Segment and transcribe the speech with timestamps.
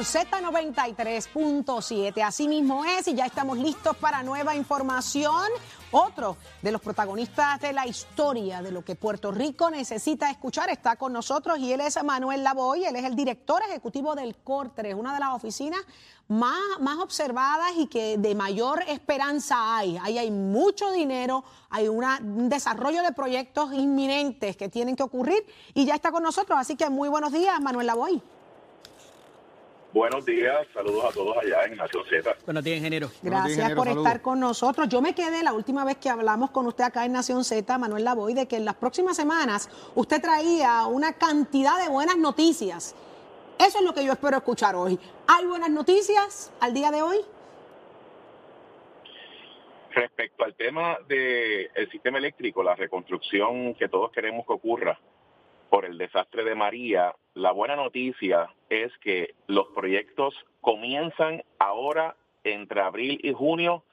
[0.00, 2.22] por Z93.7.
[2.22, 5.44] Así mismo es y ya estamos listos para nueva información.
[5.90, 10.96] Otro de los protagonistas de la historia de lo que Puerto Rico necesita escuchar está
[10.96, 15.12] con nosotros y él es Manuel Lavoy, él es el director ejecutivo del CORTRE, una
[15.12, 15.82] de las oficinas
[16.28, 19.98] más, más observadas y que de mayor esperanza hay.
[19.98, 25.44] Ahí hay mucho dinero, hay un desarrollo de proyectos inminentes que tienen que ocurrir
[25.74, 26.58] y ya está con nosotros.
[26.58, 28.22] Así que muy buenos días, Manuel Lavoy.
[29.92, 32.36] Buenos días, saludos a todos allá en Nación Z.
[32.44, 33.10] Buenos días, ingeniero.
[33.22, 34.88] Gracias por estar con nosotros.
[34.88, 38.04] Yo me quedé la última vez que hablamos con usted acá en Nación Z, Manuel
[38.04, 42.94] Lavoy, de que en las próximas semanas usted traía una cantidad de buenas noticias.
[43.58, 44.96] Eso es lo que yo espero escuchar hoy.
[45.26, 47.18] ¿Hay buenas noticias al día de hoy?
[49.92, 55.00] Respecto al tema del sistema eléctrico, la reconstrucción que todos queremos que ocurra
[55.68, 62.80] por el desastre de María, la buena noticia es que los proyectos comienzan ahora entre
[62.80, 63.84] abril y junio,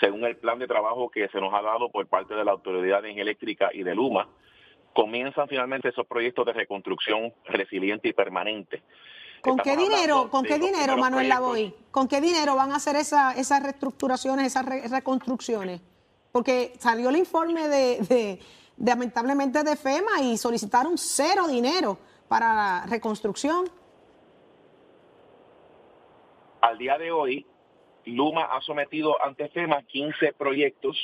[0.00, 3.02] según el plan de trabajo que se nos ha dado por parte de la Autoridad
[3.02, 4.28] de Energía Eléctrica y de Luma.
[4.92, 8.82] Comienzan finalmente esos proyectos de reconstrucción resiliente y permanente.
[9.40, 11.74] ¿Con qué dinero, con qué dinero, Manuel Lavoy?
[11.90, 15.80] ¿Con qué dinero van a hacer esa, esas reestructuraciones, esas reconstrucciones?
[16.32, 18.38] Porque salió el informe de
[18.78, 21.98] lamentablemente de FEMA y solicitaron cero dinero
[22.30, 23.68] para la reconstrucción.
[26.60, 27.44] Al día de hoy,
[28.04, 30.96] Luma ha sometido ante FEMA 15 proyectos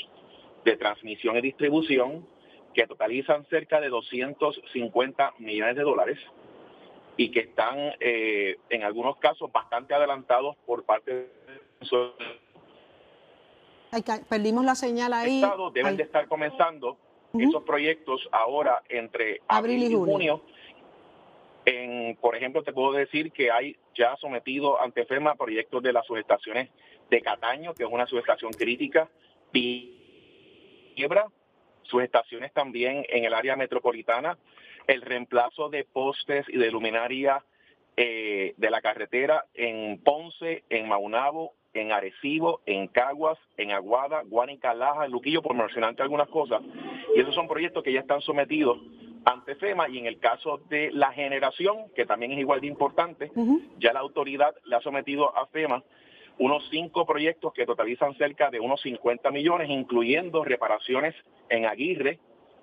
[0.65, 2.25] de transmisión y distribución
[2.75, 6.19] que totalizan cerca de 250 millones de dólares
[7.17, 11.27] y que están eh, en algunos casos bastante adelantados por parte de
[14.29, 15.43] perdimos la señal ahí.
[15.73, 16.99] deben de estar comenzando
[17.35, 20.43] esos proyectos ahora entre abril, y junio.
[21.67, 26.07] En, por ejemplo, te puedo decir que hay ya sometido ante FEMA proyectos de las
[26.07, 26.71] subestaciones
[27.11, 29.11] de Cataño, que es una subestación crítica,
[29.53, 31.27] Quiebra,
[31.83, 34.39] subestaciones también en el área metropolitana,
[34.87, 37.45] el reemplazo de postes y de luminaria
[37.97, 44.73] eh, de la carretera en Ponce, en Maunabo, en Arecibo, en Caguas, en Aguada, Guanica,
[44.73, 46.63] Laja, Luquillo, por mencionarte algunas cosas.
[47.15, 48.79] Y esos son proyectos que ya están sometidos
[49.27, 53.33] ante FEMA y en el caso de la generación, que también es igual de importante,
[53.77, 55.83] ya la autoridad le ha sometido a FEMA
[56.39, 61.13] unos cinco proyectos que totalizan cerca de unos 50 millones, incluyendo reparaciones
[61.49, 62.21] en Aguirre,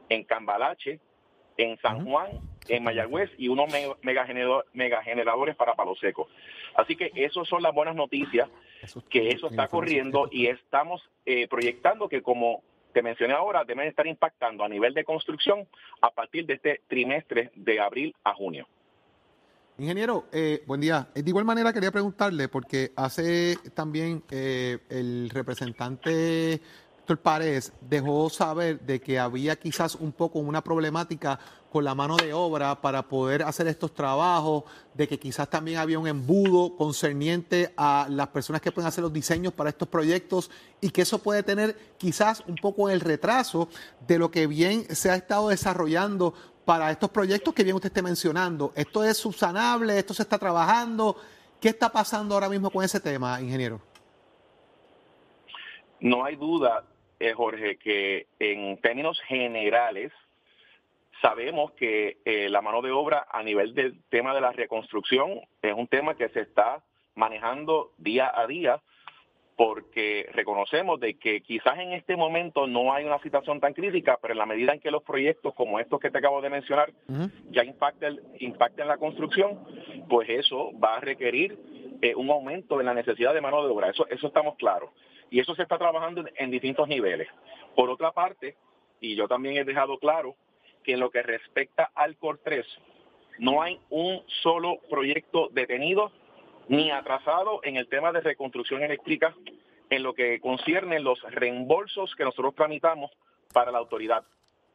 [0.08, 1.02] en Cambalache,
[1.58, 2.30] en San Juan,
[2.70, 3.70] en Mayagüez y unos
[4.02, 6.30] megageneradores para Palo Seco.
[6.76, 8.50] Así que esas son las buenas noticias,
[9.10, 14.08] que eso está corriendo y estamos eh, proyectando que como te mencioné ahora, deben estar
[14.08, 15.68] impactando a nivel de construcción
[16.02, 18.68] a partir de este trimestre de abril a junio.
[19.80, 21.08] Ingeniero, eh, buen día.
[21.16, 26.62] De igual manera quería preguntarle, porque hace también eh, el representante
[27.04, 31.38] Doctor Párez dejó saber de que había quizás un poco una problemática
[31.70, 36.00] con la mano de obra para poder hacer estos trabajos, de que quizás también había
[36.00, 40.50] un embudo concerniente a las personas que pueden hacer los diseños para estos proyectos
[40.80, 43.68] y que eso puede tener quizás un poco el retraso
[44.08, 46.34] de lo que bien se ha estado desarrollando
[46.64, 48.72] para estos proyectos que bien usted esté mencionando.
[48.76, 50.00] ¿Esto es subsanable?
[50.00, 51.18] ¿Esto se está trabajando?
[51.60, 53.82] ¿Qué está pasando ahora mismo con ese tema, ingeniero?
[56.00, 56.86] No hay duda
[57.24, 60.12] eh, Jorge, que en términos generales
[61.22, 65.74] sabemos que eh, la mano de obra a nivel del tema de la reconstrucción es
[65.74, 66.84] un tema que se está
[67.16, 68.82] manejando día a día
[69.56, 74.34] porque reconocemos de que quizás en este momento no hay una situación tan crítica, pero
[74.34, 76.92] en la medida en que los proyectos como estos que te acabo de mencionar
[77.52, 79.64] ya impacten, impacten la construcción,
[80.10, 81.58] pues eso va a requerir
[82.02, 83.92] eh, un aumento en la necesidad de mano de obra.
[83.92, 84.90] Eso, eso estamos claros.
[85.34, 87.28] Y eso se está trabajando en, distintos niveles.
[87.76, 88.56] Por otra parte,
[89.02, 90.36] y yo también he dejado claro
[90.84, 92.64] que en lo que respecta al COR 3,
[93.40, 96.12] no hay un solo proyecto detenido
[96.68, 99.34] ni atrasado en el tema de reconstrucción eléctrica
[99.90, 103.10] en lo que concierne los reembolsos que nosotros tramitamos
[103.52, 104.24] para la autoridad.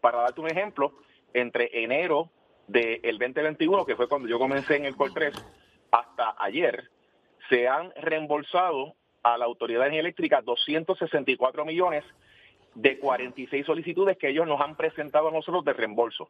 [0.00, 0.92] Para darte un ejemplo,
[1.34, 2.30] entre enero
[2.66, 5.34] del 2021, que fue cuando yo comencé en el COR 3,
[5.92, 6.90] hasta ayer,
[7.48, 12.04] se han reembolsado a la Autoridad de Energía Eléctrica 264 millones
[12.74, 16.28] de 46 solicitudes que ellos nos han presentado a nosotros de reembolso.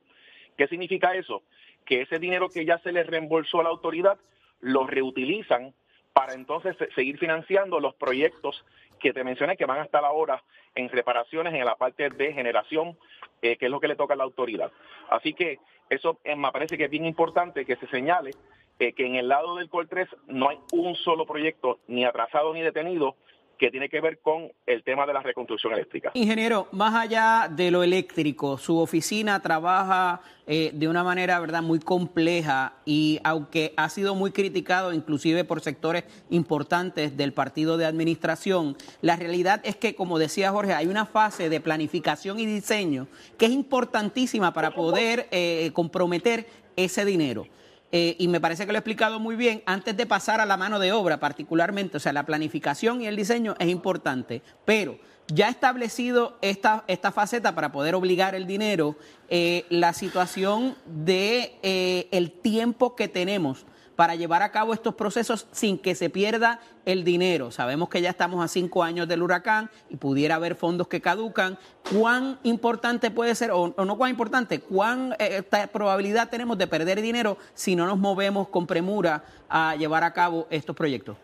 [0.57, 1.43] ¿Qué significa eso?
[1.85, 4.19] Que ese dinero que ya se les reembolsó a la autoridad
[4.61, 5.75] lo reutilizan
[6.13, 8.65] para entonces seguir financiando los proyectos
[8.99, 10.43] que te mencioné que van a estar ahora
[10.75, 12.99] en reparaciones en la parte de generación,
[13.43, 14.73] eh, que es lo que le toca a la autoridad.
[15.11, 15.59] Así que
[15.89, 18.33] eso eh, me parece que es bien importante que se señale
[18.79, 22.53] eh, que en el lado del Col 3 no hay un solo proyecto ni atrasado
[22.55, 23.17] ni detenido
[23.59, 26.13] que tiene que ver con el tema de la reconstrucción eléctrica.
[26.15, 31.81] Ingeniero, más allá de lo eléctrico, su oficina trabaja eh, de una manera verdad muy
[31.81, 38.77] compleja y aunque ha sido muy criticado inclusive por sectores importantes del partido de administración,
[39.03, 43.47] la realidad es que, como decía Jorge, hay una fase de planificación y diseño que
[43.47, 46.47] es importantísima para poder eh, comprometer
[46.77, 47.47] ese dinero.
[47.91, 50.59] Eh, y me parece que lo he explicado muy bien, antes de pasar a la
[50.59, 54.99] mano de obra particularmente, o sea, la planificación y el diseño es importante, pero
[55.29, 58.97] ya establecido esta, esta faceta para poder obligar el dinero,
[59.29, 63.65] eh, la situación de eh, el tiempo que tenemos
[63.99, 67.51] para llevar a cabo estos procesos sin que se pierda el dinero.
[67.51, 71.59] Sabemos que ya estamos a cinco años del huracán y pudiera haber fondos que caducan.
[71.93, 75.43] ¿Cuán importante puede ser, o, no cuán importante, cuán eh,
[75.73, 80.47] probabilidad tenemos de perder dinero si no nos movemos con premura a llevar a cabo
[80.49, 81.17] estos proyectos?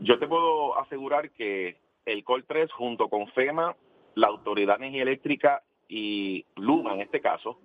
[0.00, 1.76] Yo te puedo asegurar que
[2.06, 3.76] el COL 3 junto con FEMA,
[4.14, 7.58] la Autoridad de Energía Eléctrica y Luma en este caso,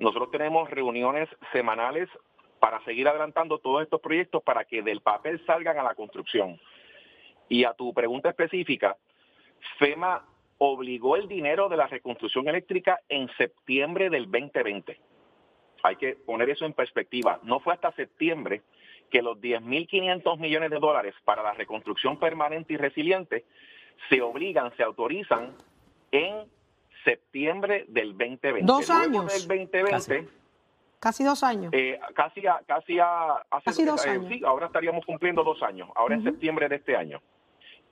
[0.00, 2.08] nosotros tenemos reuniones semanales
[2.58, 6.58] para seguir adelantando todos estos proyectos para que del papel salgan a la construcción.
[7.48, 8.96] Y a tu pregunta específica,
[9.78, 10.24] FEMA
[10.58, 14.98] obligó el dinero de la reconstrucción eléctrica en septiembre del 2020.
[15.82, 17.38] Hay que poner eso en perspectiva.
[17.42, 18.62] No fue hasta septiembre
[19.10, 23.44] que los 10.500 millones de dólares para la reconstrucción permanente y resiliente
[24.08, 25.56] se obligan, se autorizan
[26.10, 26.46] en
[27.04, 28.62] septiembre del 2020.
[28.64, 29.26] Dos años.
[29.26, 30.28] del 2020.
[30.98, 31.24] Casi.
[31.24, 31.72] dos años.
[31.72, 34.26] Eh, casi a, casi a, casi dos eh, años.
[34.28, 37.22] Sí, ahora estaríamos cumpliendo dos años, ahora en septiembre de este año.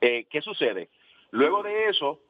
[0.00, 0.90] Eh, ¿Qué sucede?
[1.30, 2.20] Luego de eso,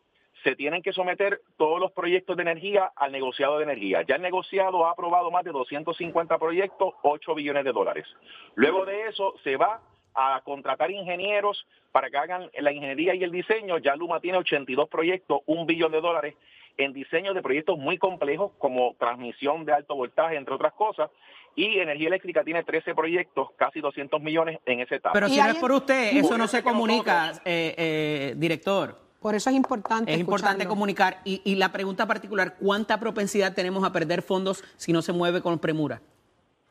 [0.45, 4.03] se tienen que someter todos los proyectos de energía al negociado de energía.
[4.03, 8.07] Ya el negociado ha aprobado más de 250 proyectos, 8 billones de dólares.
[8.55, 9.81] Luego de eso, se va
[10.15, 13.79] a contratar ingenieros para que hagan la ingeniería y el diseño.
[13.79, 16.35] Ya Luma tiene 82 proyectos, un billón de dólares
[16.79, 21.11] en diseño de proyectos muy complejos como transmisión de alto voltaje, entre otras cosas.
[21.57, 25.13] Y Energía Eléctrica tiene 13 proyectos, casi 200 millones en ese etapa.
[25.13, 28.97] Pero si no es por usted, eso no se comunica, eh, eh, director.
[29.21, 30.15] Por eso es importante.
[30.15, 31.19] Es importante comunicar.
[31.25, 35.43] Y, y, la pregunta particular, ¿cuánta propensidad tenemos a perder fondos si no se mueve
[35.43, 36.01] con premura?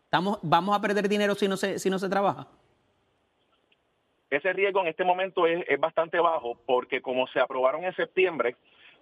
[0.05, 2.47] ¿Estamos, ¿Vamos a perder dinero si no se, si no se trabaja?
[4.29, 8.55] Ese riesgo en este momento es, es bastante bajo porque como se aprobaron en septiembre,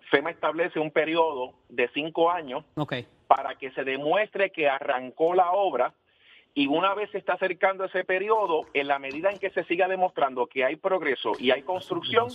[0.10, 2.64] FEMA establece un periodo de cinco años
[3.28, 5.94] para que se demuestre que arrancó la obra
[6.54, 9.90] y una vez se está acercando ese periodo, en la medida en que se siga
[9.90, 12.30] demostrando que hay progreso y hay construcción,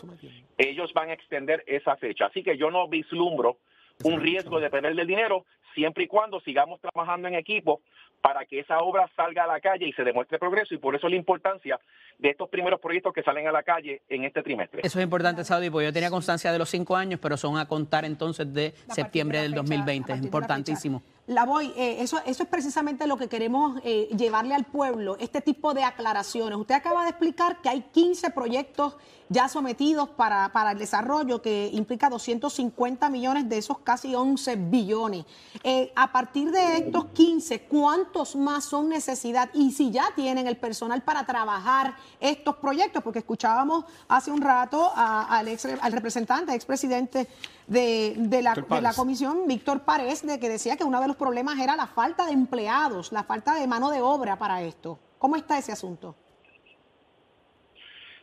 [0.58, 2.26] ellos van a extender esa fecha.
[2.26, 3.56] Así que yo no vislumbro
[4.04, 7.80] un riesgo de perder el dinero siempre y cuando sigamos trabajando en equipo
[8.20, 10.74] para que esa obra salga a la calle y se demuestre progreso.
[10.74, 11.80] Y por eso la importancia
[12.20, 14.82] de estos primeros proyectos que salen a la calle en este trimestre.
[14.84, 17.66] Eso es importante, Saudi, porque yo tenía constancia de los cinco años, pero son a
[17.66, 20.12] contar entonces de septiembre del 2020.
[20.12, 21.02] Es importantísimo.
[21.26, 25.40] La voy, eh, eso, eso es precisamente lo que queremos eh, llevarle al pueblo, este
[25.40, 26.58] tipo de aclaraciones.
[26.58, 28.96] Usted acaba de explicar que hay 15 proyectos
[29.28, 35.24] ya sometidos para, para el desarrollo que implica 250 millones de esos casi 11 billones.
[35.62, 39.48] Eh, a partir de estos 15, ¿cuántos más son necesidad?
[39.54, 44.90] Y si ya tienen el personal para trabajar estos proyectos, porque escuchábamos hace un rato
[44.94, 47.26] al, ex, al representante, expresidente
[47.66, 51.16] de, de, la, de la comisión, Víctor Párez, de que decía que uno de los
[51.16, 54.98] problemas era la falta de empleados, la falta de mano de obra para esto.
[55.18, 56.16] ¿Cómo está ese asunto?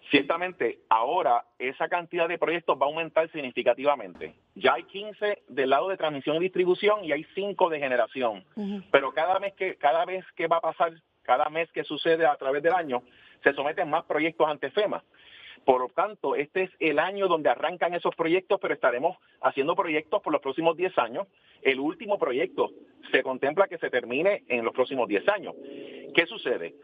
[0.10, 4.36] Ciertamente, ahora esa cantidad de proyectos va a aumentar significativamente.
[4.56, 8.46] Ya hay 15 del lado de transmisión y distribución y hay 5 de generación.
[8.90, 12.36] Pero cada mes que cada vez que va a pasar, cada mes que sucede a
[12.38, 13.04] través del año,
[13.44, 15.04] se someten más proyectos ante FEMA.
[15.66, 20.22] Por lo tanto, este es el año donde arrancan esos proyectos, pero estaremos haciendo proyectos
[20.22, 21.28] por los próximos 10 años.
[21.62, 22.72] El último proyecto
[23.12, 25.56] se contempla que se termine en los próximos 10 años.
[26.16, 26.76] ¿Qué sucede?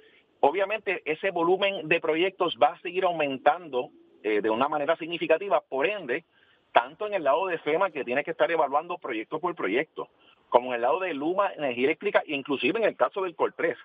[0.41, 3.91] Obviamente ese volumen de proyectos va a seguir aumentando
[4.21, 6.25] eh, de una manera significativa, por ende,
[6.73, 10.09] tanto en el lado de FEMA que tiene que estar evaluando proyecto por proyecto,
[10.49, 13.77] como en el lado de Luma Energía Eléctrica, inclusive en el caso del COL 3,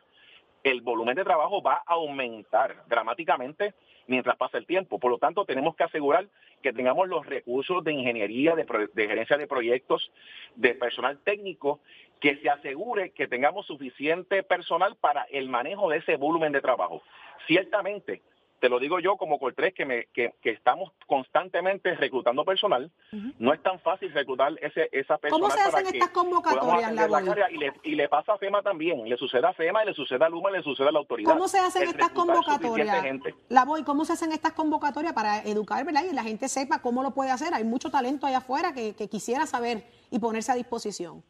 [0.70, 3.74] el volumen de trabajo va a aumentar dramáticamente
[4.06, 4.98] mientras pasa el tiempo.
[4.98, 6.26] Por lo tanto, tenemos que asegurar
[6.62, 10.10] que tengamos los recursos de ingeniería, de, de gerencia de proyectos,
[10.56, 11.80] de personal técnico
[12.20, 17.02] que se asegure que tengamos suficiente personal para el manejo de ese volumen de trabajo.
[17.46, 18.22] Ciertamente,
[18.60, 22.90] te lo digo yo como Coltrés, que, me, que, que estamos constantemente reclutando personal.
[23.38, 25.30] No es tan fácil reclutar ese, esa personal.
[25.30, 29.08] ¿Cómo se hacen estas convocatorias, la, la y, le, y le pasa a FEMA también.
[29.08, 31.32] Le sucede a FEMA, y le sucede a Luma, y le sucede a la autoridad.
[31.32, 33.04] ¿Cómo se hacen estas convocatorias?
[33.48, 36.04] La voy, ¿cómo se hacen estas convocatorias para educar, verdad?
[36.10, 37.54] Y la gente sepa cómo lo puede hacer.
[37.54, 41.22] Hay mucho talento allá afuera que, que quisiera saber y ponerse a disposición.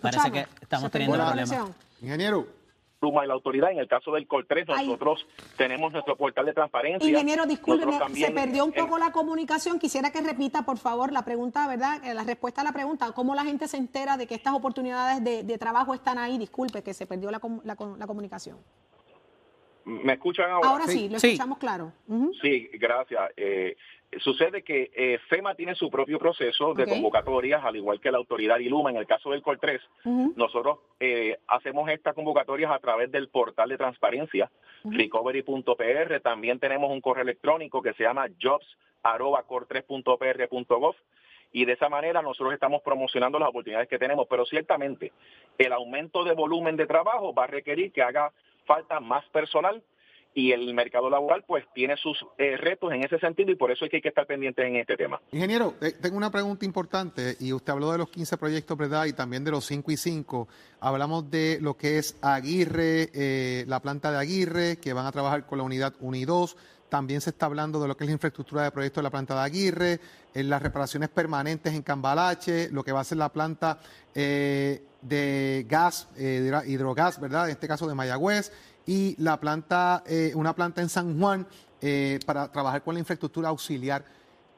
[0.00, 1.52] Parece que estamos teniendo problemas.
[2.00, 2.46] Ingeniero,
[3.02, 3.72] Luma y la autoridad.
[3.72, 7.08] En el caso del COL3, nosotros tenemos nuestro portal de transparencia.
[7.08, 9.78] Ingeniero, discúlpeme, se perdió un poco la comunicación.
[9.78, 12.02] Quisiera que repita, por favor, la pregunta, ¿verdad?
[12.04, 13.10] Eh, la respuesta a la pregunta.
[13.12, 16.38] ¿Cómo la gente se entera de que estas oportunidades de, trabajo están ahí?
[16.38, 18.56] Disculpe, que se perdió la, la, comunicación.
[19.84, 20.68] ¿Me escuchan ahora?
[20.68, 21.92] Ahora sí, lo escuchamos claro.
[22.40, 23.20] Sí, gracias.
[23.36, 23.76] Eh,
[24.18, 28.58] Sucede que eh, FEMA tiene su propio proceso de convocatorias, al igual que la autoridad
[28.58, 28.90] Iluma.
[28.90, 29.80] En el caso del COL 3,
[30.36, 34.50] nosotros eh, hacemos estas convocatorias a través del portal de transparencia,
[34.84, 36.20] recovery.pr.
[36.20, 40.94] También tenemos un correo electrónico que se llama jobs.cor3.pr.gov.
[41.54, 44.26] Y de esa manera nosotros estamos promocionando las oportunidades que tenemos.
[44.28, 45.10] Pero ciertamente,
[45.56, 48.30] el aumento de volumen de trabajo va a requerir que haga
[48.66, 49.82] falta más personal
[50.34, 53.84] y el mercado laboral pues tiene sus eh, retos en ese sentido y por eso
[53.84, 55.20] hay que estar pendientes en este tema.
[55.30, 59.06] Ingeniero, eh, tengo una pregunta importante y usted habló de los 15 proyectos, ¿verdad?
[59.06, 60.48] Y también de los 5 y 5.
[60.80, 65.46] Hablamos de lo que es Aguirre, eh, la planta de Aguirre, que van a trabajar
[65.46, 66.56] con la unidad 1 y 2.
[66.88, 69.34] También se está hablando de lo que es la infraestructura de proyectos de la planta
[69.34, 70.00] de Aguirre,
[70.34, 73.80] en las reparaciones permanentes en Cambalache, lo que va a ser la planta
[74.14, 77.46] de gas, de hidrogas, ¿verdad?
[77.46, 78.52] En este caso de Mayagüez
[78.86, 81.46] y la planta, eh, una planta en San Juan
[81.80, 84.04] eh, para trabajar con la infraestructura auxiliar.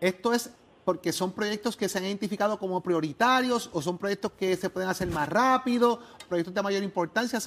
[0.00, 0.50] Esto es
[0.84, 4.88] porque son proyectos que se han identificado como prioritarios o son proyectos que se pueden
[4.88, 7.40] hacer más rápido, proyectos de mayor importancia.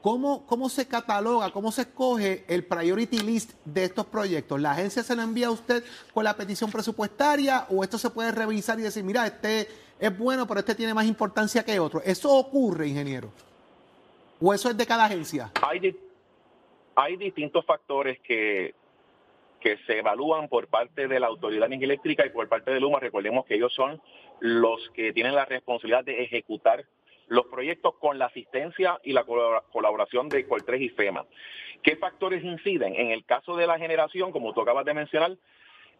[0.00, 4.60] ¿Cómo, ¿Cómo se cataloga, cómo se escoge el priority list de estos proyectos?
[4.60, 8.32] ¿La agencia se lo envía a usted con la petición presupuestaria o esto se puede
[8.32, 9.68] revisar y decir, mira, este
[10.00, 12.02] es bueno, pero este tiene más importancia que otro?
[12.04, 13.30] ¿Eso ocurre, ingeniero?
[14.40, 15.52] ¿O eso es de cada agencia?
[16.94, 18.74] Hay distintos factores que,
[19.60, 23.00] que se evalúan por parte de la Autoridad Eléctrica y por parte de Luma.
[23.00, 24.00] Recordemos que ellos son
[24.40, 26.84] los que tienen la responsabilidad de ejecutar
[27.28, 31.24] los proyectos con la asistencia y la colaboración de Coltres y FEMA.
[31.82, 32.94] ¿Qué factores inciden?
[32.94, 35.36] En el caso de la generación, como tú acabas de mencionar,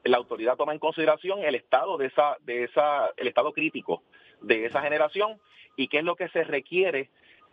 [0.04, 4.02] la autoridad toma en consideración el estado de esa, de esa, el estado crítico
[4.40, 5.40] de esa generación
[5.76, 7.10] y qué es lo que se requiere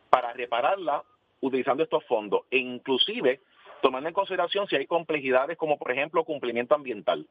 [0.09, 1.03] para repararla
[1.41, 3.41] utilizando estos fondos e inclusive
[3.81, 7.27] tomando en consideración si hay complejidades como por ejemplo cumplimiento ambiental.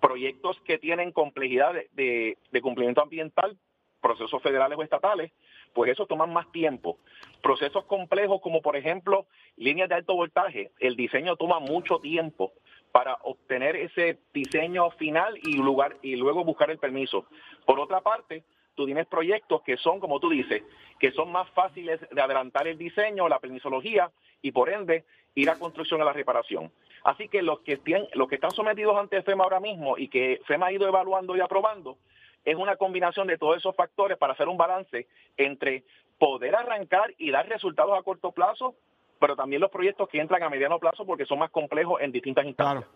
[0.00, 3.56] Proyectos que tienen complejidad de, cumplimiento ambiental,
[4.00, 5.32] procesos federales o estatales,
[5.72, 6.98] pues eso toman más tiempo.
[7.40, 9.26] Procesos complejos como por ejemplo
[9.56, 12.52] líneas de alto voltaje, el diseño toma mucho tiempo
[12.90, 17.26] para obtener ese diseño final y lugar y luego buscar el permiso.
[17.64, 20.62] Por otra parte, tú tienes proyectos que son, como tú dices,
[20.98, 24.10] que son más fáciles de adelantar el diseño, la permisología
[24.42, 25.04] y por ende
[25.34, 26.70] ir a construcción a la reparación.
[27.04, 30.40] Así que los que, tienen, los que están sometidos ante FEMA ahora mismo y que
[30.46, 31.98] FEMA ha ido evaluando y aprobando,
[32.44, 35.84] es una combinación de todos esos factores para hacer un balance entre
[36.18, 38.74] poder arrancar y dar resultados a corto plazo,
[39.18, 42.46] pero también los proyectos que entran a mediano plazo porque son más complejos en distintas
[42.46, 42.88] instancias.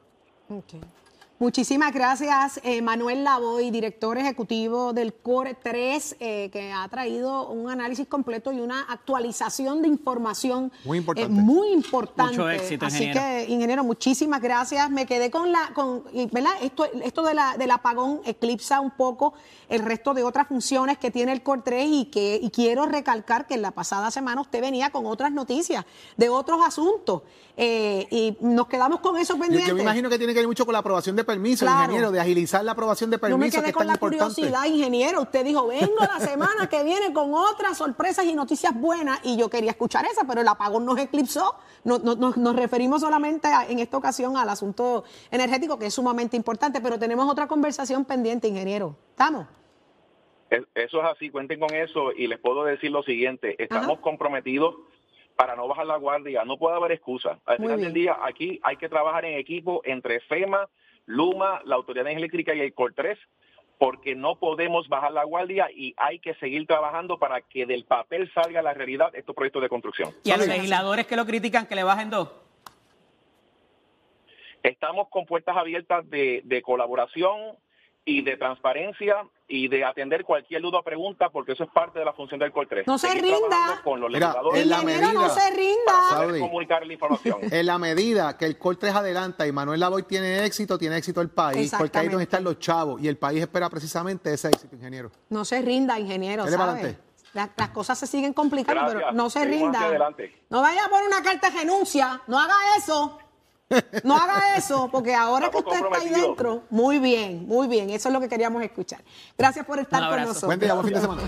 [1.40, 7.71] Muchísimas gracias, eh, Manuel Lavoy, director ejecutivo del Core 3, eh, que ha traído un
[7.71, 11.33] análisis completo y una actualización de información muy importante.
[11.33, 12.33] Eh, muy importante.
[12.33, 14.90] Mucho éxito, Así que, ingeniero, muchísimas gracias.
[14.90, 16.02] Me quedé con la, con,
[16.33, 16.54] ¿verdad?
[16.61, 19.35] Esto, esto de la, del apagón eclipsa un poco
[19.68, 23.47] el resto de otras funciones que tiene el Core 3 y que y quiero recalcar
[23.47, 25.85] que en la pasada semana usted venía con otras noticias
[26.16, 27.23] de otros asuntos
[27.57, 29.68] y nos quedamos con eso pendientes.
[29.68, 32.21] Yo, me imagino que tiene que ver mucho con la aprobación de permiso, ingeniero, de
[32.21, 33.53] agilizar la aprobación de permisos.
[33.53, 35.21] Yo me quedé con la curiosidad, ingeniero.
[35.21, 39.51] Usted dijo, vengo la semana que viene con otras sorpresas y noticias buenas y yo
[39.51, 41.55] quería escuchar esa, pero el apagón nos eclipsó.
[41.85, 47.31] nos referimos solamente en esta ocasión al asunto energético, que es sumamente importante, pero tenemos
[47.31, 48.97] otra conversación pendiente, ingeniero.
[49.11, 49.47] ¿Estamos?
[50.51, 54.77] Eso es así, cuenten con eso y les puedo decir lo siguiente, estamos comprometidos
[55.39, 56.45] para no bajar la guardia.
[56.45, 57.39] No puede haber excusa.
[57.47, 60.69] Al final del día, aquí hay que trabajar en equipo entre FEMA,
[61.09, 63.17] Luma, la Autoridad Eléctrica y el COR3,
[63.79, 68.31] porque no podemos bajar la guardia y hay que seguir trabajando para que del papel
[68.35, 70.15] salga la realidad estos proyectos de construcción.
[70.23, 72.31] ¿Y a los legisladores que lo critican que le bajen dos?
[74.62, 77.57] Estamos con puertas abiertas de, de colaboración
[78.11, 82.05] y de transparencia y de atender cualquier duda o pregunta, porque eso es parte de
[82.07, 82.87] la función del COR 3.
[82.87, 83.81] No se Seguir rinda.
[83.85, 85.77] Con los Mira, legisladores en la medida- no se rinda.
[85.87, 86.41] para poder Saudi.
[86.41, 87.38] comunicar la información.
[87.53, 91.29] En la medida que el Cortes adelanta y Manuel Lavoy tiene éxito, tiene éxito el
[91.29, 94.75] país, porque ahí es donde están los chavos y el país espera precisamente ese éxito,
[94.75, 95.11] ingeniero.
[95.29, 96.99] No se rinda, ingeniero, ¿sabe?
[97.35, 99.03] La- las cosas se siguen complicando, Gracias.
[99.03, 100.11] pero no se Seguimos rinda.
[100.49, 103.19] No vaya a poner una carta de renuncia, no haga eso.
[104.03, 108.09] No haga eso, porque ahora que usted está ahí dentro, muy bien, muy bien, eso
[108.09, 109.03] es lo que queríamos escuchar.
[109.37, 110.45] Gracias por estar Un con nosotros.
[110.45, 111.23] Buen día, buen fin de semana.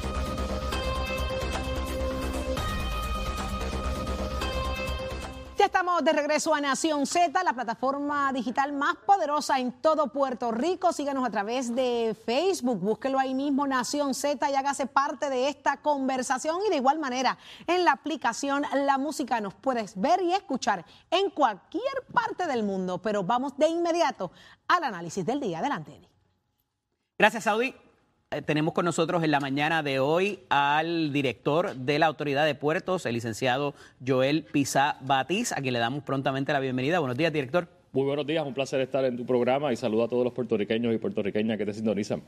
[5.61, 10.51] Ya estamos de regreso a Nación Z, la plataforma digital más poderosa en todo Puerto
[10.53, 10.91] Rico.
[10.91, 15.77] Síganos a través de Facebook, búsquelo ahí mismo, Nación Z, y hágase parte de esta
[15.77, 16.61] conversación.
[16.67, 17.37] Y de igual manera,
[17.67, 22.97] en la aplicación La Música nos puedes ver y escuchar en cualquier parte del mundo.
[23.03, 24.33] Pero vamos de inmediato
[24.67, 25.59] al análisis del día.
[25.59, 26.09] Adelante, Eddie.
[27.19, 27.75] Gracias, Saudi.
[28.33, 32.55] Eh, tenemos con nosotros en la mañana de hoy al director de la Autoridad de
[32.55, 33.75] Puertos, el licenciado
[34.07, 37.01] Joel Pizá Batiz, a quien le damos prontamente la bienvenida.
[37.01, 37.67] Buenos días, director.
[37.91, 40.95] Muy buenos días, un placer estar en tu programa y saludo a todos los puertorriqueños
[40.95, 42.23] y puertorriqueñas que te sintonizan.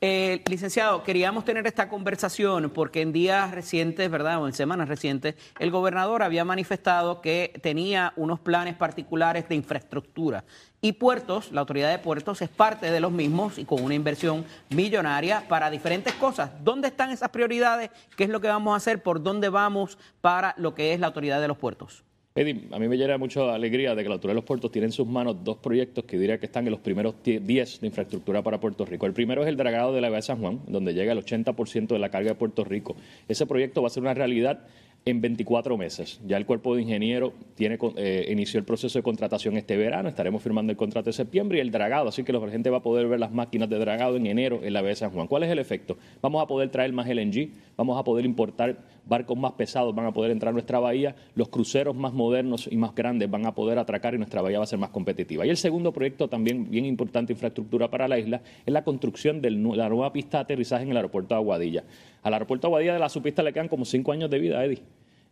[0.00, 4.40] Eh, licenciado, queríamos tener esta conversación porque en días recientes, ¿verdad?
[4.40, 10.44] O en semanas recientes, el gobernador había manifestado que tenía unos planes particulares de infraestructura.
[10.84, 14.44] Y Puertos, la autoridad de Puertos, es parte de los mismos y con una inversión
[14.68, 16.50] millonaria para diferentes cosas.
[16.64, 17.90] ¿Dónde están esas prioridades?
[18.16, 19.00] ¿Qué es lo que vamos a hacer?
[19.00, 22.02] ¿Por dónde vamos para lo que es la autoridad de los puertos?
[22.34, 24.86] Eddie, a mí me llena mucha alegría de que la Autoridad de los Puertos tiene
[24.86, 28.42] en sus manos dos proyectos que diría que están en los primeros 10 de infraestructura
[28.42, 29.06] para Puerto Rico.
[29.06, 31.88] El primero es el dragado de la Bahía de San Juan, donde llega el 80%
[31.88, 32.96] de la carga de Puerto Rico.
[33.28, 34.64] Ese proyecto va a ser una realidad
[35.04, 36.20] en 24 meses.
[36.26, 40.42] Ya el cuerpo de ingenieros tiene, eh, inició el proceso de contratación este verano, estaremos
[40.42, 43.08] firmando el contrato de septiembre y el dragado, así que la gente va a poder
[43.08, 45.26] ver las máquinas de dragado en enero en la Bahía de San Juan.
[45.26, 45.96] ¿Cuál es el efecto?
[46.20, 50.12] Vamos a poder traer más LNG, vamos a poder importar barcos más pesados, van a
[50.12, 53.78] poder entrar a nuestra bahía, los cruceros más modernos y más grandes van a poder
[53.78, 55.46] atracar y nuestra bahía va a ser más competitiva.
[55.46, 59.50] Y el segundo proyecto también bien importante infraestructura para la isla es la construcción de
[59.50, 61.84] la nueva pista de aterrizaje en el aeropuerto de Aguadilla.
[62.22, 64.82] Al aeropuerto de Aguadilla de la subpista le quedan como cinco años de vida, Eddie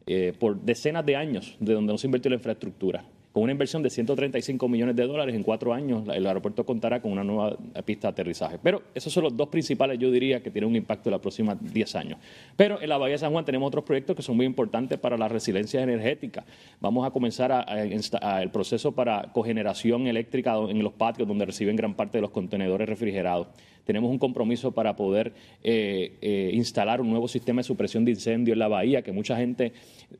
[0.06, 3.04] eh, por decenas de años de donde no se invirtió la infraestructura.
[3.32, 7.12] Con una inversión de 135 millones de dólares en cuatro años, el aeropuerto contará con
[7.12, 8.58] una nueva pista de aterrizaje.
[8.60, 11.56] Pero esos son los dos principales, yo diría, que tienen un impacto en los próximos
[11.60, 12.18] 10 años.
[12.56, 15.16] Pero en la Bahía de San Juan tenemos otros proyectos que son muy importantes para
[15.16, 16.44] la resiliencia energética.
[16.80, 21.94] Vamos a comenzar a, el proceso para cogeneración eléctrica en los patios donde reciben gran
[21.94, 23.46] parte de los contenedores refrigerados
[23.84, 25.32] tenemos un compromiso para poder
[25.64, 29.36] eh, eh, instalar un nuevo sistema de supresión de incendio en la bahía, que mucha
[29.36, 29.72] gente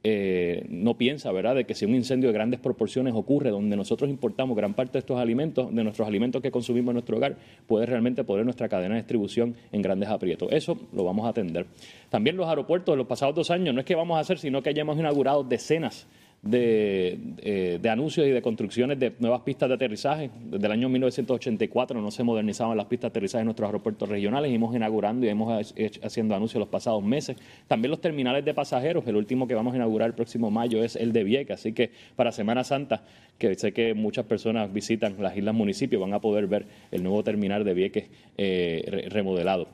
[0.03, 4.11] eh, no piensa, ¿verdad?, de que si un incendio de grandes proporciones ocurre, donde nosotros
[4.11, 7.37] importamos gran parte de estos alimentos, de nuestros alimentos que consumimos en nuestro hogar,
[7.67, 10.49] puede realmente poner nuestra cadena de distribución en grandes aprietos.
[10.53, 11.67] Eso lo vamos a atender.
[12.09, 14.63] También los aeropuertos de los pasados dos años, no es que vamos a hacer, sino
[14.63, 16.07] que hayamos inaugurado decenas
[16.43, 20.31] de, eh, de, anuncios y de construcciones de nuevas pistas de aterrizaje.
[20.45, 24.51] Desde el año 1984 no se modernizaban las pistas de aterrizaje en nuestros aeropuertos regionales
[24.53, 27.37] hemos inaugurando y hemos hecho, haciendo anuncios los pasados meses.
[27.69, 30.97] También los terminales de pasajeros, el último que vamos a inaugurar el próximo mayo es
[30.97, 33.03] el de Vieques, así que para Semana Santa,
[33.39, 37.23] que sé que muchas personas visitan las islas municipios, van a poder ver el nuevo
[37.23, 38.05] terminal de Vieques
[38.39, 39.69] eh, re remodelado.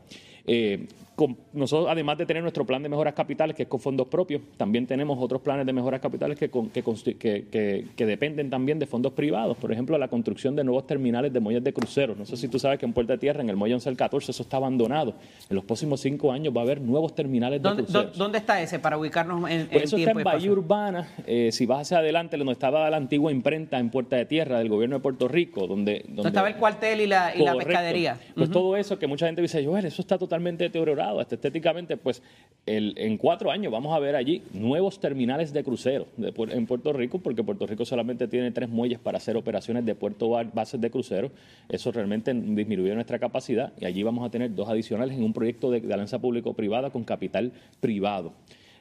[0.47, 4.07] Eh, con nosotros, además de tener nuestro plan de mejoras capitales, que es con fondos
[4.07, 8.87] propios, también tenemos otros planes de mejoras capitales que, que, que, que, dependen también de
[8.87, 9.57] fondos privados.
[9.57, 12.19] Por ejemplo, la construcción de nuevos terminales de muelles de cruceros.
[12.19, 13.97] No sé si tú sabes que en Puerta de Tierra, en el muelle 11 al
[13.97, 15.15] 14, eso está abandonado.
[15.49, 18.19] En los próximos cinco años va a haber nuevos terminales de ¿Dónde, cruceros.
[18.19, 21.09] ¿Dónde está ese para ubicarnos en, pues en eso tiempo está en Bahía Urbana.
[21.27, 24.69] Eh, si vas hacia adelante, donde estaba la antigua imprenta en Puerta de Tierra del
[24.69, 26.05] gobierno de Puerto Rico, donde...
[26.09, 27.69] donde estaba el cuartel y la, y la Correcto.
[27.69, 28.21] pescadería.
[28.35, 28.59] Pues Ujú.
[28.59, 32.23] todo eso que mucha gente dice, Joel, eso está totalmente deteriorado, estéticamente, pues
[32.67, 37.45] en cuatro años vamos a ver allí nuevos terminales de crucero en Puerto Rico, porque
[37.45, 41.31] Puerto Rico solamente tiene tres muelles para hacer operaciones de puerto ba- bases de crucero.
[41.69, 45.71] Eso realmente disminuye nuestra capacidad y allí vamos a tener dos adicionales en un proyecto
[45.71, 48.33] de, alianza público-privada con capital privado.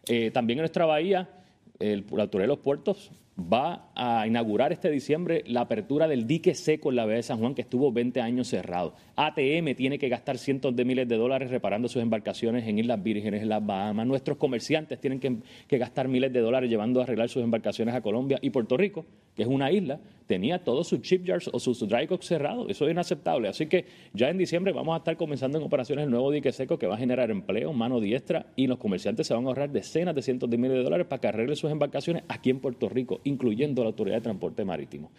[0.08, 1.30] Eh, también en nuestra bahía,
[1.80, 6.56] el, la Autoridad de los Puertos va a inaugurar este diciembre la apertura del dique
[6.56, 8.96] seco en la bahía de San Juan, que estuvo 20 años cerrado.
[9.16, 13.42] ATM tiene que gastar cientos de miles de dólares reparando sus embarcaciones en Islas Vírgenes,
[13.42, 14.08] en las Bahamas.
[14.08, 18.02] Nuestros comerciantes tienen que, que gastar miles de dólares llevando a arreglar sus embarcaciones a
[18.02, 18.40] Colombia.
[18.42, 22.26] Y Puerto Rico, que es una isla, tenía todos sus shipyards o sus dry docks
[22.26, 22.70] cerrados.
[22.70, 23.48] Eso es inaceptable.
[23.48, 26.78] Así que ya en diciembre vamos a estar comenzando en operaciones el nuevo dique seco
[26.78, 30.16] que va a generar empleo, mano diestra, y los comerciantes se van a ahorrar decenas
[30.16, 33.22] de cientos de miles de dólares para que arreglen sus embarcaciones aquí en Puerto Rico,
[33.24, 35.12] incluyendo la Autoridad de Transporte Marítimo.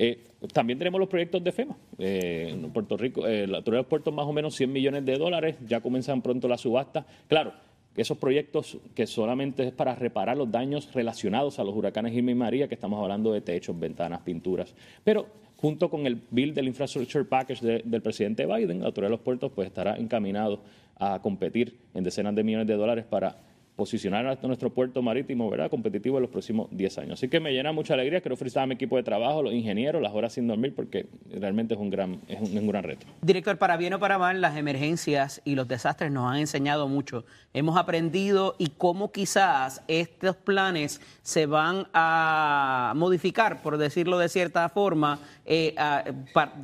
[0.00, 1.76] Eh, también tenemos los proyectos de FEMA.
[1.98, 5.18] Eh, en Puerto Rico, eh, la Autoridad de Puertos, más o menos 100 millones de
[5.18, 5.56] dólares.
[5.66, 7.04] Ya comienzan pronto las subastas.
[7.26, 7.52] Claro,
[8.02, 12.34] esos proyectos que solamente es para reparar los daños relacionados a los huracanes Irma y
[12.34, 14.74] María, que estamos hablando de techos, ventanas, pinturas.
[15.04, 19.20] Pero junto con el bill del Infrastructure Package del presidente Biden, la Autoridad de los
[19.20, 20.60] Puertos pues estará encaminado
[20.96, 23.36] a competir en decenas de millones de dólares para
[23.78, 25.70] posicionar a nuestro puerto marítimo ¿verdad?
[25.70, 27.12] competitivo en los próximos 10 años.
[27.12, 28.20] Así que me llena mucha alegría.
[28.20, 31.74] Quiero felicitar a mi equipo de trabajo, los ingenieros, las horas sin dormir, porque realmente
[31.74, 33.06] es un gran, es un, gran reto.
[33.22, 37.24] Director, para bien o para mal, las emergencias y los desastres nos han enseñado mucho.
[37.54, 44.68] Hemos aprendido y cómo quizás estos planes se van a modificar, por decirlo de cierta
[44.70, 45.76] forma, eh,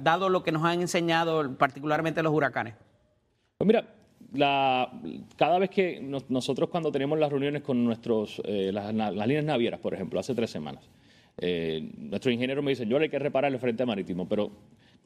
[0.02, 2.74] dado lo que nos han enseñado particularmente los huracanes.
[3.56, 3.84] Pues mira,
[4.34, 4.90] la,
[5.36, 9.94] cada vez que nosotros cuando tenemos las reuniones con nuestros, eh, las, líneas navieras, por
[9.94, 10.84] ejemplo, hace tres semanas,
[11.38, 14.50] eh, nuestros ingenieros me dicen, yo le hay que reparar el frente marítimo, pero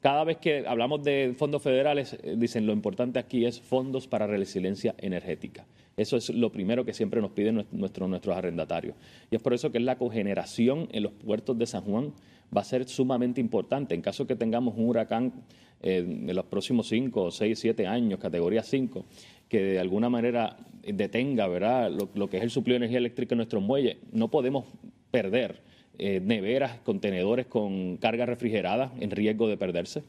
[0.01, 4.27] cada vez que hablamos de fondos federales, eh, dicen, lo importante aquí es fondos para
[4.27, 5.65] resiliencia energética.
[5.97, 8.95] Eso es lo primero que siempre nos piden nuestros, nuestros arrendatarios.
[9.29, 12.13] Y es por eso que la cogeneración en los puertos de San Juan
[12.55, 13.95] va a ser sumamente importante.
[13.95, 15.33] En caso que tengamos un huracán
[15.81, 19.05] en los próximos 5, 6, 7 años, categoría 5,
[19.47, 21.91] que de alguna manera detenga ¿verdad?
[22.13, 24.65] Lo, que es el suplido de energía eléctrica en nuestros muelles, no podemos
[25.11, 25.61] perder
[25.97, 30.03] eh, neveras, contenedores con carga refrigerada en riesgo de perderse,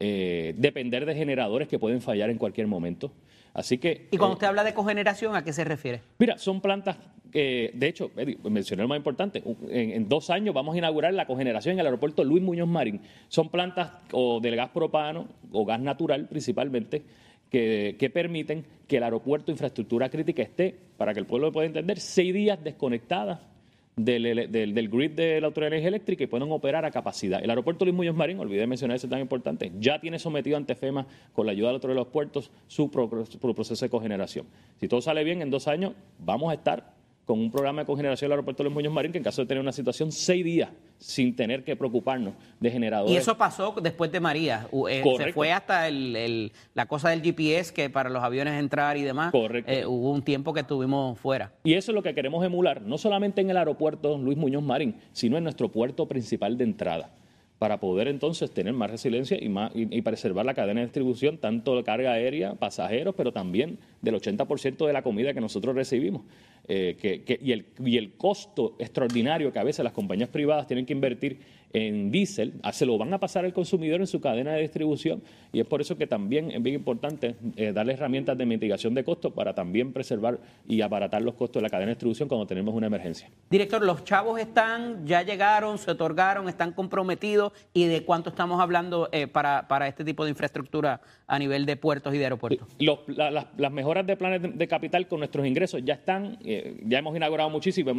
[0.00, 3.12] eh, depender de generadores que pueden fallar en cualquier momento.
[3.52, 6.00] Así que, y cuando eh, usted habla de cogeneración, ¿a qué se refiere?
[6.18, 6.96] Mira, son plantas
[7.32, 8.10] de hecho,
[8.42, 12.24] mencioné lo más importante, en, dos años vamos a inaugurar la cogeneración en el aeropuerto
[12.24, 13.02] Luis Muñoz Marín.
[13.28, 17.04] Son plantas o del gas propano o gas natural principalmente,
[17.48, 22.00] que, que, permiten que el aeropuerto, infraestructura crítica, esté, para que el pueblo pueda entender,
[22.00, 23.49] seis días desconectada
[23.96, 27.42] del, del, grid de la Autoridad de Energía Eléctrica y puedan operar a capacidad.
[27.42, 31.06] El aeropuerto Luis Muñoz Marín, olvidé mencionar eso tan importante, ya tiene sometido ante FEMA,
[31.32, 34.46] con la ayuda de la Autoridad de los Puertos, su proceso de cogeneración.
[34.78, 36.99] Si todo sale bien, en dos años vamos a estar
[37.30, 39.46] con un programa de cogeneración del aeropuerto de los Muñoz Marín que en caso de
[39.46, 43.14] tener una situación seis días sin tener que preocuparnos de generadores.
[43.14, 44.66] Y eso pasó después de María.
[44.88, 49.02] Eh, se fue hasta el, la cosa del GPS que para los aviones entrar y
[49.02, 49.30] demás.
[49.30, 49.70] Correcto.
[49.70, 51.52] Eh, hubo un tiempo que estuvimos fuera.
[51.62, 54.96] Y eso es lo que queremos emular, no solamente en el aeropuerto Luis Muñoz Marín,
[55.12, 57.12] sino en nuestro puerto principal de entrada
[57.60, 61.76] para poder entonces tener más resiliencia y, más, y, preservar la cadena de distribución, tanto
[61.76, 66.22] de carga aérea, pasajeros, pero también del 80% de la comida que nosotros recibimos.
[66.72, 70.86] Eh, que, y, el, y el costo extraordinario que a veces las compañías privadas tienen
[70.86, 71.40] que invertir
[71.72, 75.22] en diésel, ah, se lo van a pasar al consumidor en su cadena de distribución
[75.52, 79.04] y es por eso que también es bien importante eh, darle herramientas de mitigación de
[79.04, 82.74] costos para también preservar y abaratar los costos de la cadena de distribución cuando tenemos
[82.74, 83.30] una emergencia.
[83.50, 89.08] Director, los chavos están, ya llegaron, se otorgaron, están comprometidos y de cuánto estamos hablando
[89.12, 92.66] eh, para, para, este tipo de infraestructura a nivel de puertos y de aeropuertos.
[92.78, 97.50] las mejoras de planes de, capital con nuestros ingresos ya están, eh, ya hemos inaugurado
[97.50, 97.90] muchísimo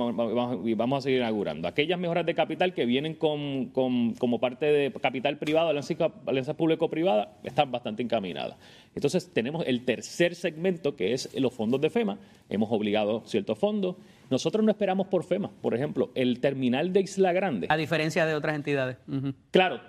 [0.63, 1.67] y vamos a seguir inaugurando.
[1.67, 5.93] Aquellas mejoras de capital que vienen con como parte de capital privado, alianza,
[6.25, 8.57] alianza público-privada, están bastante encaminadas.
[8.95, 12.17] Entonces tenemos el tercer segmento que es los fondos de FEMA.
[12.49, 13.95] Hemos obligado ciertos fondos.
[14.31, 15.51] Nosotros no esperamos por FEMA.
[15.61, 17.67] Por ejemplo, el terminal de Isla Grande.
[17.69, 18.97] A diferencia de otras entidades.
[19.51, 19.81] Claro,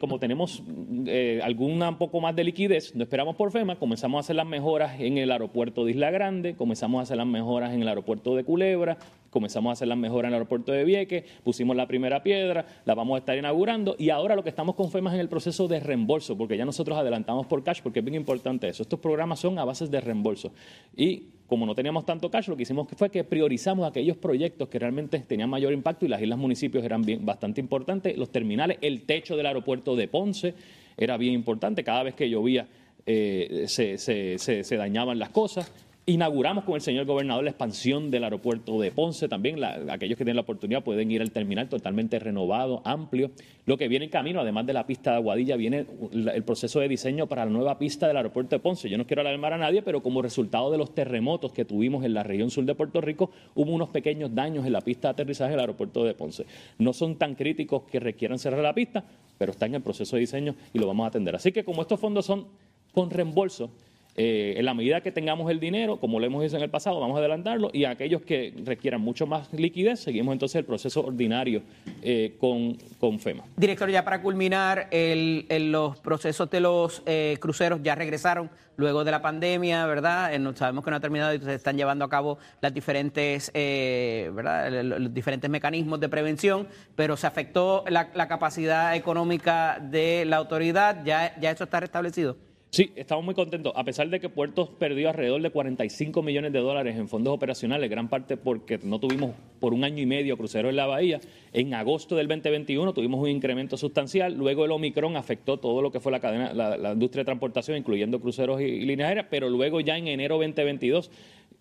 [0.00, 0.62] como tenemos
[1.06, 3.76] eh, alguna un poco más de liquidez, no esperamos por FEMA.
[3.76, 7.26] Comenzamos a hacer las mejoras en el aeropuerto de Isla Grande, comenzamos a hacer las
[7.26, 8.96] mejoras en el aeropuerto de Culebra,
[9.28, 12.94] comenzamos a hacer las mejoras en el aeropuerto de Vieques, pusimos la primera piedra, la
[12.94, 15.68] vamos a estar inaugurando y ahora lo que estamos con FEMA es en el proceso
[15.68, 18.82] de reembolso, porque ya nosotros adelantamos por cash, porque es bien importante eso.
[18.82, 20.52] Estos programas son a bases de reembolso.
[20.96, 24.78] Y como no teníamos tanto cash, lo que hicimos fue que priorizamos aquellos proyectos que
[24.78, 28.16] realmente tenían mayor impacto y las islas municipios eran bastante importantes.
[28.16, 30.54] Los terminales, el techo del aeropuerto de Ponce
[30.96, 31.84] era bien importante.
[31.84, 32.66] Cada vez que llovía
[33.04, 35.70] eh, se, se dañaban las cosas.
[36.04, 39.62] Inauguramos con el señor gobernador la expansión del aeropuerto de Ponce también.
[39.62, 43.30] aquellos que tienen la oportunidad pueden ir al terminal totalmente renovado, amplio.
[43.66, 45.86] Lo que viene en camino, además de la pista de Aguadilla, viene
[46.34, 48.90] el proceso de diseño para la nueva pista del aeropuerto de Ponce.
[48.90, 52.14] Yo no quiero alarmar a nadie, pero como resultado de los terremotos que tuvimos en
[52.14, 55.52] la región sur de Puerto Rico, hubo unos pequeños daños en la pista de aterrizaje
[55.52, 56.46] del aeropuerto de Ponce.
[56.78, 59.04] No son tan críticos que requieran cerrar la pista,
[59.38, 61.36] pero está en el proceso de diseño y lo vamos a atender.
[61.36, 62.48] Así que como estos fondos son
[62.92, 63.70] con reembolso,
[64.14, 67.00] Eh, en la medida que tengamos el dinero, como lo hemos hecho en el pasado,
[67.00, 71.62] vamos a adelantarlo y aquellos que requieran mucho más liquidez, seguimos entonces el proceso ordinario
[72.02, 73.44] eh, con, con, FEMA.
[73.56, 79.10] Director, ya para culminar, el, los procesos de los eh, cruceros ya regresaron luego de
[79.12, 80.30] la pandemia, ¿verdad?
[80.56, 84.82] sabemos que no ha terminado y se están llevando a cabo las diferentes, ¿verdad?
[84.82, 91.04] los diferentes mecanismos de prevención, pero se afectó la, la capacidad económica de la autoridad,
[91.04, 92.36] ¿ya, ya eso está restablecido?
[92.74, 93.74] Sí, estamos muy contentos.
[93.76, 97.90] A pesar de que Puerto perdió alrededor de 45 millones de dólares en fondos operacionales,
[97.90, 101.20] gran parte porque no tuvimos por un año y medio cruceros en la bahía,
[101.52, 104.32] en agosto del 2021 tuvimos un incremento sustancial.
[104.38, 108.22] Luego el Omicron afectó todo lo que fue la cadena, la, industria de transportación, incluyendo
[108.22, 111.10] cruceros y, y líneas aéreas, pero luego ya en enero 2022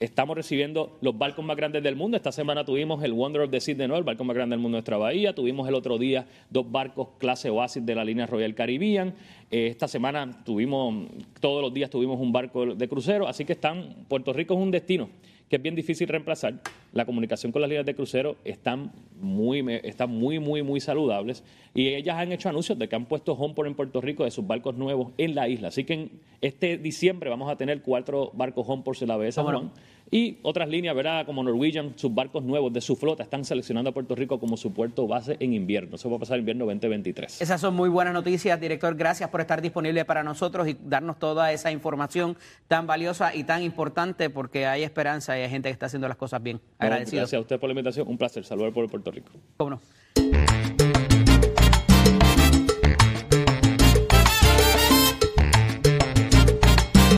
[0.02, 2.18] Estamos recibiendo los barcos más grandes del mundo.
[2.18, 4.60] Esta semana tuvimos el Wonder of the Sea de nuevo, el barco más grande del
[4.60, 5.36] mundo de nuestra bahía.
[5.36, 9.14] Tuvimos el otro día dos barcos clase Oasis de la línea Royal Caribbean.
[9.52, 11.06] Eh, esta semana tuvimos,
[11.40, 13.28] todos los días tuvimos un barco de crucero.
[13.28, 15.08] Así que están, Puerto Rico es un destino
[15.52, 16.62] que es bien difícil reemplazar.
[16.94, 21.90] La comunicación con las líneas de crucero están muy, están muy, muy, muy saludables y
[21.90, 24.78] ellas han hecho anuncios de que han puesto Homeport en Puerto Rico de sus barcos
[24.78, 25.68] nuevos en la isla.
[25.68, 29.72] Así que en este diciembre vamos a tener cuatro barcos Homeport en la BS Juan.
[30.13, 31.26] Y otras líneas, ¿verdad?
[31.26, 34.74] Como Norwegian, sus barcos nuevos de su flota están seleccionando a Puerto Rico como su
[34.74, 35.95] puerto base en invierno.
[35.95, 37.41] Eso va a pasar invierno 2023.
[37.41, 38.93] Esas son muy buenas noticias, director.
[38.95, 42.36] Gracias por estar disponible para nosotros y darnos toda esa información
[42.67, 46.17] tan valiosa y tan importante porque hay esperanza y hay gente que está haciendo las
[46.17, 46.60] cosas bien.
[46.78, 47.21] Agradecido.
[47.21, 48.06] gracias a usted por la invitación.
[48.10, 48.43] Un placer.
[48.43, 49.32] Saludar por Puerto Rico.
[49.56, 50.90] ¿Cómo no?